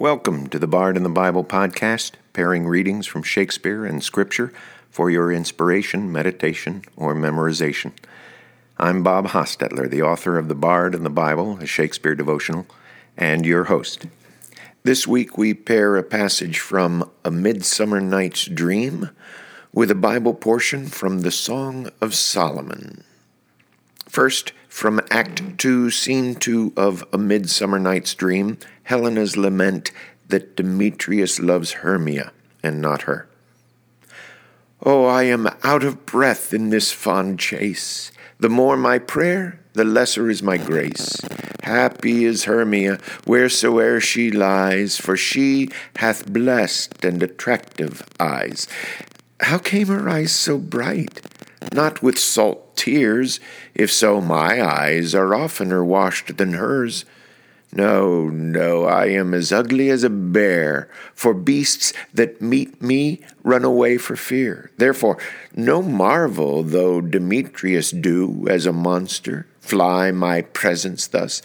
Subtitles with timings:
[0.00, 4.52] Welcome to the Bard and the Bible podcast, pairing readings from Shakespeare and Scripture
[4.88, 7.90] for your inspiration, meditation, or memorization.
[8.78, 12.66] I'm Bob Hostetler, the author of The Bard and the Bible, a Shakespeare devotional,
[13.16, 14.06] and your host.
[14.84, 19.10] This week we pair a passage from A Midsummer Night's Dream
[19.72, 23.02] with a Bible portion from the Song of Solomon.
[24.18, 29.92] First, from Act 2, Scene 2 of A Midsummer Night's Dream, Helena's lament
[30.26, 33.28] that Demetrius loves Hermia and not her.
[34.82, 38.10] Oh, I am out of breath in this fond chase.
[38.40, 41.20] The more my prayer, the lesser is my grace.
[41.62, 48.66] Happy is Hermia wheresoe'er she lies, for she hath blessed and attractive eyes.
[49.38, 51.20] How came her eyes so bright?
[51.72, 53.40] Not with salt tears,
[53.74, 57.04] if so my eyes are oftener washed than hers.
[57.72, 63.64] No, no, I am as ugly as a bear, for beasts that meet me run
[63.64, 64.70] away for fear.
[64.78, 65.18] Therefore,
[65.54, 71.42] no marvel though Demetrius do, as a monster, fly my presence thus.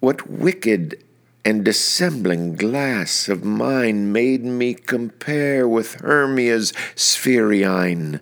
[0.00, 1.02] What wicked
[1.44, 8.20] and dissembling glass of mine made me compare with Hermia's sphery eyne?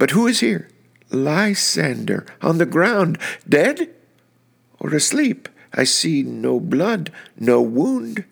[0.00, 0.66] But who is here?
[1.10, 3.90] Lysander, on the ground, dead
[4.78, 5.46] or asleep?
[5.74, 8.24] I see no blood, no wound.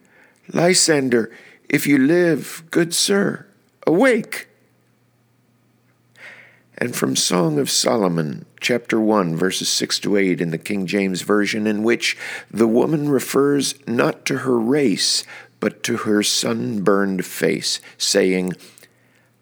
[0.51, 1.31] Lysander,
[1.69, 3.47] if you live, good sir,
[3.87, 4.49] awake.
[6.79, 11.21] And from Song of Solomon, chapter 1, verses 6 to 8 in the King James
[11.21, 12.17] Version, in which
[12.51, 15.23] the woman refers not to her race,
[15.61, 18.55] but to her sunburned face, saying,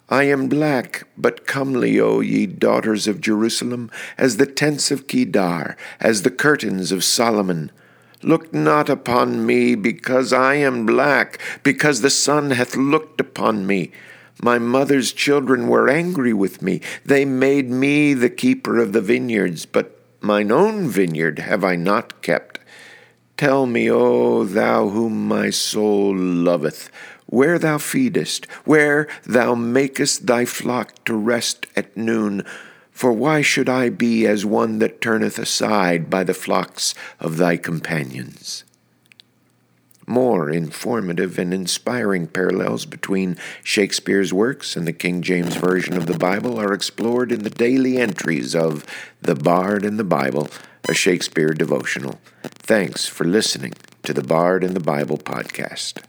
[0.09, 5.77] I am black, but comely, O ye daughters of Jerusalem, as the tents of Kedar,
[5.99, 7.73] as the curtains of Solomon.
[8.23, 13.91] Look not upon me, because I am black, because the sun hath looked upon me.
[14.41, 16.83] My mother's children were angry with me.
[17.05, 22.23] They made me the keeper of the vineyards, but mine own vineyard have I not
[22.23, 22.61] kept.
[23.37, 26.91] Tell me, O thou whom my soul loveth,
[27.27, 32.45] where thou feedest, where thou makest thy flock to rest at noon.
[32.91, 37.59] For why should I be as one that turneth aside by the flocks of thy
[37.59, 38.65] companions?
[40.07, 46.17] More informative and inspiring parallels between Shakespeare's works and the King James Version of the
[46.17, 48.87] Bible are explored in the daily entries of
[49.21, 50.49] The Bard and the Bible,
[50.89, 52.21] a Shakespeare devotional.
[52.43, 53.75] Thanks for listening
[54.05, 56.03] to the Bard and the Bible podcast.